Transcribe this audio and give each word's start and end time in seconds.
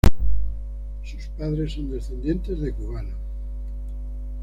Sus 1.03 1.27
padres 1.37 1.73
son 1.73 1.91
descendientes 1.91 2.59
de 2.59 2.73
cubanos. 2.73 3.13